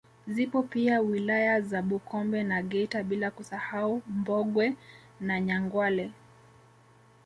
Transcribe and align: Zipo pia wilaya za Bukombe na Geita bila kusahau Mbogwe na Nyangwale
Zipo 0.27 0.63
pia 0.63 1.01
wilaya 1.01 1.61
za 1.61 1.81
Bukombe 1.81 2.43
na 2.43 2.61
Geita 2.61 3.03
bila 3.03 3.31
kusahau 3.31 4.01
Mbogwe 4.07 4.73
na 5.19 5.39
Nyangwale 5.41 6.11